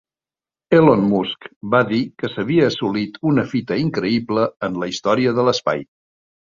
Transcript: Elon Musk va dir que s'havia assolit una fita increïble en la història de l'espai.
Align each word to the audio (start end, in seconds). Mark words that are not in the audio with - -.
Elon 0.77 1.03
Musk 1.11 1.49
va 1.75 1.83
dir 1.91 2.01
que 2.23 2.31
s'havia 2.33 2.71
assolit 2.73 3.23
una 3.35 3.47
fita 3.55 3.81
increïble 3.87 4.51
en 4.71 4.85
la 4.85 4.93
història 4.97 5.41
de 5.41 5.51
l'espai. 5.51 5.91